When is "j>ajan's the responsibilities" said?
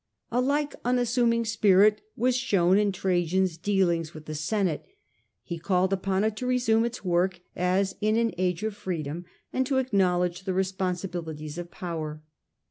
10.37-11.59